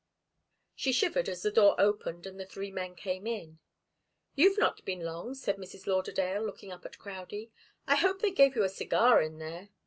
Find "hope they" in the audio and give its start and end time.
7.97-8.31